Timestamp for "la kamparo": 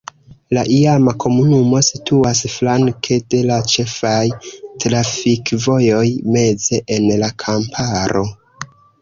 7.23-8.27